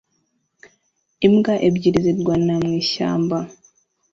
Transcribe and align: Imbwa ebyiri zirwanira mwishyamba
Imbwa 1.27 1.53
ebyiri 1.67 1.99
zirwanira 2.05 2.55
mwishyamba 2.65 3.37